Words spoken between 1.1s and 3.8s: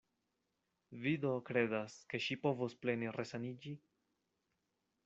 do kredas, ke ŝi povos plene resaniĝi?